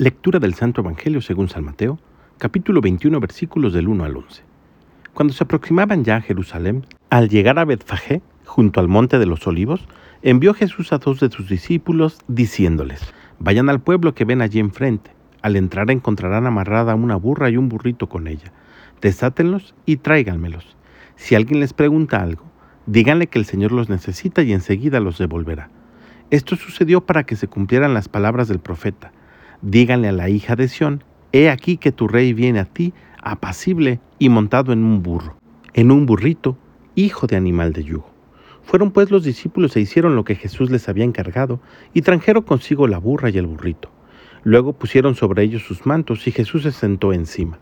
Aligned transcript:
Lectura 0.00 0.38
del 0.38 0.54
Santo 0.54 0.80
Evangelio 0.80 1.20
según 1.20 1.50
San 1.50 1.62
Mateo, 1.62 1.98
capítulo 2.38 2.80
21, 2.80 3.20
versículos 3.20 3.74
del 3.74 3.86
1 3.86 4.04
al 4.04 4.16
11. 4.16 4.42
Cuando 5.12 5.34
se 5.34 5.44
aproximaban 5.44 6.04
ya 6.04 6.16
a 6.16 6.20
Jerusalén, 6.22 6.86
al 7.10 7.28
llegar 7.28 7.58
a 7.58 7.66
Betfagé, 7.66 8.22
junto 8.46 8.80
al 8.80 8.88
monte 8.88 9.18
de 9.18 9.26
los 9.26 9.46
olivos, 9.46 9.86
envió 10.22 10.54
Jesús 10.54 10.94
a 10.94 10.96
dos 10.96 11.20
de 11.20 11.28
sus 11.28 11.50
discípulos, 11.50 12.16
diciéndoles, 12.28 13.02
Vayan 13.40 13.68
al 13.68 13.82
pueblo 13.82 14.14
que 14.14 14.24
ven 14.24 14.40
allí 14.40 14.58
enfrente. 14.58 15.10
Al 15.42 15.54
entrar 15.54 15.90
encontrarán 15.90 16.46
amarrada 16.46 16.94
una 16.94 17.16
burra 17.16 17.50
y 17.50 17.58
un 17.58 17.68
burrito 17.68 18.08
con 18.08 18.26
ella. 18.26 18.54
Desátenlos 19.02 19.74
y 19.84 19.98
tráiganmelos. 19.98 20.78
Si 21.16 21.34
alguien 21.34 21.60
les 21.60 21.74
pregunta 21.74 22.22
algo, 22.22 22.46
díganle 22.86 23.26
que 23.26 23.38
el 23.38 23.44
Señor 23.44 23.72
los 23.72 23.90
necesita 23.90 24.40
y 24.40 24.54
enseguida 24.54 24.98
los 24.98 25.18
devolverá. 25.18 25.68
Esto 26.30 26.56
sucedió 26.56 27.02
para 27.02 27.24
que 27.24 27.36
se 27.36 27.48
cumplieran 27.48 27.92
las 27.92 28.08
palabras 28.08 28.48
del 28.48 28.60
profeta 28.60 29.12
díganle 29.62 30.08
a 30.08 30.12
la 30.12 30.28
hija 30.28 30.56
de 30.56 30.68
Sión, 30.68 31.04
he 31.32 31.50
aquí 31.50 31.76
que 31.76 31.92
tu 31.92 32.08
rey 32.08 32.32
viene 32.32 32.60
a 32.60 32.64
ti, 32.64 32.92
apacible 33.22 34.00
y 34.18 34.28
montado 34.28 34.72
en 34.72 34.84
un 34.84 35.02
burro, 35.02 35.36
en 35.74 35.90
un 35.90 36.06
burrito, 36.06 36.56
hijo 36.94 37.26
de 37.26 37.36
animal 37.36 37.72
de 37.72 37.84
yugo. 37.84 38.10
Fueron 38.62 38.90
pues 38.90 39.10
los 39.10 39.24
discípulos 39.24 39.76
e 39.76 39.80
hicieron 39.80 40.16
lo 40.16 40.24
que 40.24 40.34
Jesús 40.34 40.70
les 40.70 40.88
había 40.88 41.04
encargado, 41.04 41.60
y 41.92 42.02
trajeron 42.02 42.42
consigo 42.42 42.86
la 42.86 42.98
burra 42.98 43.30
y 43.30 43.38
el 43.38 43.46
burrito. 43.46 43.90
Luego 44.42 44.72
pusieron 44.72 45.14
sobre 45.14 45.42
ellos 45.42 45.62
sus 45.62 45.86
mantos, 45.86 46.26
y 46.26 46.32
Jesús 46.32 46.62
se 46.62 46.72
sentó 46.72 47.12
encima. 47.12 47.58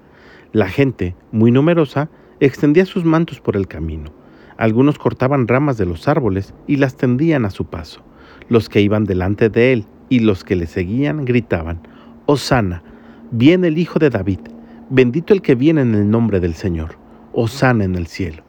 La 0.53 0.69
gente, 0.69 1.15
muy 1.33 1.51
numerosa, 1.51 2.11
extendía 2.41 2.87
sus 2.87 3.05
mantos 3.05 3.41
por 3.41 3.57
el 3.57 3.67
camino. 3.67 4.13
Algunos 4.57 4.99
cortaban 4.99 5.47
ramas 5.47 5.79
de 5.79 5.87
los 5.87 6.09
árboles 6.09 6.55
y 6.67 6.77
las 6.77 6.97
tendían 6.97 7.45
a 7.45 7.51
su 7.51 7.65
paso. 7.65 8.03
Los 8.49 8.69
que 8.69 8.81
iban 8.81 9.05
delante 9.05 9.51
de 9.51 9.73
él 9.73 9.87
y 10.09 10.21
los 10.21 10.45
que 10.45 10.57
le 10.57 10.67
seguían 10.67 11.25
gritaban, 11.25 11.81
Osana, 12.27 12.83
viene 13.31 13.69
el 13.69 13.79
Hijo 13.79 13.99
de 13.99 14.11
David, 14.11 14.41
bendito 14.91 15.33
el 15.33 15.43
que 15.43 15.55
viene 15.55 15.83
en 15.83 15.95
el 15.95 16.11
nombre 16.11 16.41
del 16.41 16.55
Señor, 16.55 16.99
Osana 17.33 17.85
en 17.85 17.95
el 17.95 18.07
cielo. 18.07 18.43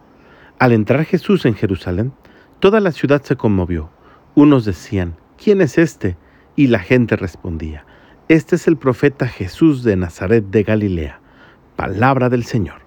Al 0.58 0.74
entrar 0.74 1.06
Jesús 1.06 1.46
en 1.46 1.54
Jerusalén, 1.54 2.12
toda 2.60 2.80
la 2.80 2.92
ciudad 2.92 3.22
se 3.24 3.36
conmovió. 3.36 3.90
Unos 4.36 4.66
decían, 4.66 5.16
¿quién 5.42 5.62
es 5.62 5.78
este? 5.78 6.18
Y 6.56 6.68
la 6.68 6.80
gente 6.80 7.16
respondía, 7.16 7.86
este 8.28 8.58
es 8.58 8.68
el 8.68 8.78
profeta 8.78 9.28
Jesús 9.28 9.84
de 9.84 9.96
Nazaret 9.96 10.46
de 10.46 10.64
Galilea. 10.64 11.20
Palabra 11.76 12.30
del 12.30 12.44
Señor. 12.44 12.82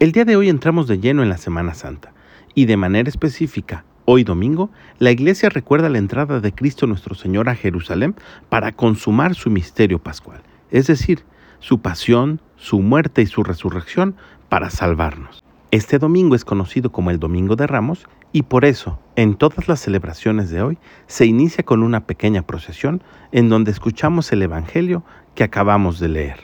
El 0.00 0.10
día 0.10 0.24
de 0.24 0.34
hoy 0.34 0.48
entramos 0.48 0.88
de 0.88 0.98
lleno 0.98 1.22
en 1.22 1.28
la 1.28 1.38
Semana 1.38 1.74
Santa 1.74 2.12
y 2.54 2.66
de 2.66 2.76
manera 2.76 3.08
específica 3.08 3.84
Hoy 4.04 4.24
domingo, 4.24 4.68
la 4.98 5.12
iglesia 5.12 5.48
recuerda 5.48 5.88
la 5.88 5.98
entrada 5.98 6.40
de 6.40 6.52
Cristo 6.52 6.88
nuestro 6.88 7.14
Señor 7.14 7.48
a 7.48 7.54
Jerusalén 7.54 8.16
para 8.48 8.72
consumar 8.72 9.36
su 9.36 9.48
misterio 9.48 10.00
pascual, 10.00 10.42
es 10.72 10.88
decir, 10.88 11.22
su 11.60 11.78
pasión, 11.78 12.40
su 12.56 12.80
muerte 12.80 13.22
y 13.22 13.26
su 13.26 13.44
resurrección 13.44 14.16
para 14.48 14.70
salvarnos. 14.70 15.44
Este 15.70 16.00
domingo 16.00 16.34
es 16.34 16.44
conocido 16.44 16.90
como 16.90 17.12
el 17.12 17.20
Domingo 17.20 17.54
de 17.54 17.68
Ramos 17.68 18.08
y 18.32 18.42
por 18.42 18.64
eso, 18.64 18.98
en 19.14 19.36
todas 19.36 19.68
las 19.68 19.78
celebraciones 19.78 20.50
de 20.50 20.62
hoy, 20.62 20.78
se 21.06 21.26
inicia 21.26 21.64
con 21.64 21.84
una 21.84 22.04
pequeña 22.04 22.42
procesión 22.42 23.04
en 23.30 23.48
donde 23.48 23.70
escuchamos 23.70 24.32
el 24.32 24.42
Evangelio 24.42 25.04
que 25.36 25.44
acabamos 25.44 26.00
de 26.00 26.08
leer. 26.08 26.40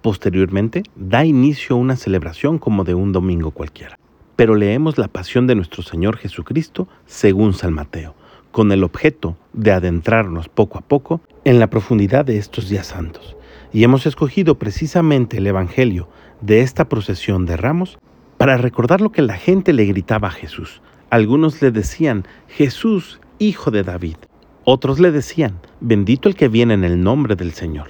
Posteriormente, 0.00 0.82
da 0.96 1.26
inicio 1.26 1.76
una 1.76 1.96
celebración 1.96 2.58
como 2.58 2.84
de 2.84 2.94
un 2.94 3.12
domingo 3.12 3.50
cualquiera 3.50 3.99
pero 4.40 4.54
leemos 4.54 4.96
la 4.96 5.08
pasión 5.08 5.46
de 5.46 5.54
nuestro 5.54 5.82
Señor 5.82 6.16
Jesucristo 6.16 6.88
según 7.04 7.52
San 7.52 7.74
Mateo, 7.74 8.14
con 8.52 8.72
el 8.72 8.84
objeto 8.84 9.36
de 9.52 9.70
adentrarnos 9.70 10.48
poco 10.48 10.78
a 10.78 10.80
poco 10.80 11.20
en 11.44 11.58
la 11.58 11.68
profundidad 11.68 12.24
de 12.24 12.38
estos 12.38 12.70
días 12.70 12.86
santos. 12.86 13.36
Y 13.70 13.84
hemos 13.84 14.06
escogido 14.06 14.58
precisamente 14.58 15.36
el 15.36 15.46
Evangelio 15.46 16.08
de 16.40 16.62
esta 16.62 16.88
procesión 16.88 17.44
de 17.44 17.58
ramos 17.58 17.98
para 18.38 18.56
recordar 18.56 19.02
lo 19.02 19.12
que 19.12 19.20
la 19.20 19.34
gente 19.34 19.74
le 19.74 19.84
gritaba 19.84 20.28
a 20.28 20.30
Jesús. 20.30 20.80
Algunos 21.10 21.60
le 21.60 21.70
decían, 21.70 22.24
Jesús, 22.48 23.20
hijo 23.38 23.70
de 23.70 23.82
David. 23.82 24.16
Otros 24.64 25.00
le 25.00 25.10
decían, 25.10 25.58
bendito 25.80 26.30
el 26.30 26.34
que 26.34 26.48
viene 26.48 26.72
en 26.72 26.84
el 26.84 27.02
nombre 27.02 27.36
del 27.36 27.52
Señor. 27.52 27.88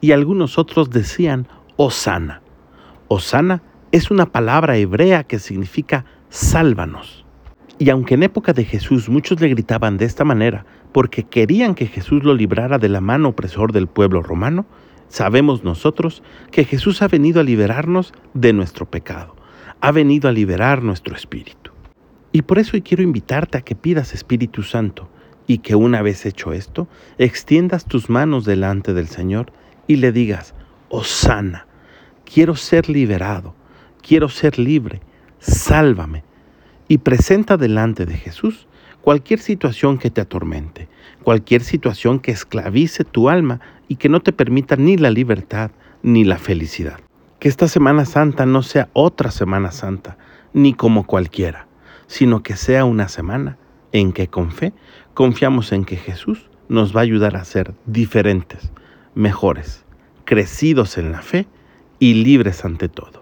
Y 0.00 0.10
algunos 0.10 0.58
otros 0.58 0.90
decían, 0.90 1.46
Osana. 1.76 2.42
Osana 3.06 3.62
es 3.92 4.10
una 4.10 4.32
palabra 4.32 4.78
hebrea 4.78 5.24
que 5.24 5.38
significa 5.38 6.06
sálvanos. 6.30 7.26
Y 7.78 7.90
aunque 7.90 8.14
en 8.14 8.22
época 8.22 8.54
de 8.54 8.64
Jesús 8.64 9.10
muchos 9.10 9.40
le 9.40 9.48
gritaban 9.48 9.98
de 9.98 10.06
esta 10.06 10.24
manera 10.24 10.64
porque 10.92 11.24
querían 11.24 11.74
que 11.74 11.86
Jesús 11.86 12.24
lo 12.24 12.34
librara 12.34 12.78
de 12.78 12.88
la 12.88 13.02
mano 13.02 13.28
opresor 13.28 13.72
del 13.72 13.88
pueblo 13.88 14.22
romano, 14.22 14.64
sabemos 15.08 15.62
nosotros 15.62 16.22
que 16.50 16.64
Jesús 16.64 17.02
ha 17.02 17.08
venido 17.08 17.40
a 17.40 17.44
liberarnos 17.44 18.14
de 18.32 18.54
nuestro 18.54 18.90
pecado, 18.90 19.36
ha 19.82 19.92
venido 19.92 20.28
a 20.28 20.32
liberar 20.32 20.82
nuestro 20.82 21.14
espíritu. 21.14 21.70
Y 22.32 22.42
por 22.42 22.58
eso 22.58 22.72
hoy 22.74 22.82
quiero 22.82 23.02
invitarte 23.02 23.58
a 23.58 23.62
que 23.62 23.74
pidas 23.74 24.14
Espíritu 24.14 24.62
Santo 24.62 25.10
y 25.46 25.58
que 25.58 25.74
una 25.74 26.00
vez 26.00 26.24
hecho 26.24 26.54
esto, 26.54 26.88
extiendas 27.18 27.84
tus 27.84 28.08
manos 28.08 28.46
delante 28.46 28.94
del 28.94 29.08
Señor 29.08 29.52
y 29.86 29.96
le 29.96 30.12
digas, 30.12 30.54
sana, 31.02 31.66
quiero 32.24 32.56
ser 32.56 32.88
liberado, 32.88 33.54
quiero 34.02 34.28
ser 34.28 34.58
libre, 34.58 35.00
sálvame. 35.38 36.24
Y 36.88 36.98
presenta 36.98 37.56
delante 37.56 38.04
de 38.04 38.16
Jesús 38.16 38.66
cualquier 39.00 39.38
situación 39.40 39.98
que 39.98 40.10
te 40.10 40.20
atormente, 40.20 40.88
cualquier 41.22 41.62
situación 41.62 42.20
que 42.20 42.32
esclavice 42.32 43.04
tu 43.04 43.28
alma 43.28 43.60
y 43.88 43.96
que 43.96 44.08
no 44.08 44.20
te 44.20 44.32
permita 44.32 44.76
ni 44.76 44.96
la 44.96 45.10
libertad 45.10 45.70
ni 46.02 46.24
la 46.24 46.38
felicidad. 46.38 47.00
Que 47.38 47.48
esta 47.48 47.66
Semana 47.68 48.04
Santa 48.04 48.46
no 48.46 48.62
sea 48.62 48.88
otra 48.92 49.30
Semana 49.30 49.72
Santa, 49.72 50.18
ni 50.52 50.74
como 50.74 51.06
cualquiera, 51.06 51.66
sino 52.06 52.42
que 52.42 52.56
sea 52.56 52.84
una 52.84 53.08
semana 53.08 53.56
en 53.92 54.12
que 54.12 54.28
con 54.28 54.50
fe 54.50 54.72
confiamos 55.14 55.72
en 55.72 55.84
que 55.84 55.96
Jesús 55.96 56.50
nos 56.68 56.94
va 56.94 57.00
a 57.00 57.04
ayudar 57.04 57.36
a 57.36 57.44
ser 57.44 57.74
diferentes, 57.86 58.70
mejores, 59.14 59.84
crecidos 60.24 60.98
en 60.98 61.12
la 61.12 61.22
fe 61.22 61.46
y 61.98 62.14
libres 62.14 62.64
ante 62.64 62.88
todo. 62.88 63.21